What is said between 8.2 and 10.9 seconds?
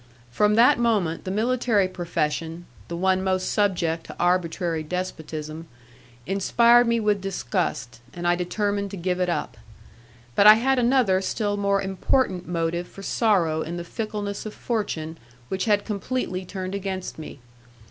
I determined to give it up. But I had